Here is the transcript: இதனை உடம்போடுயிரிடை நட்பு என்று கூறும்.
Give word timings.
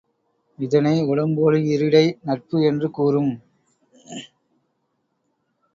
இதனை 0.59 0.93
உடம்போடுயிரிடை 1.03 2.03
நட்பு 2.23 2.59
என்று 2.61 2.91
கூறும். 2.91 3.31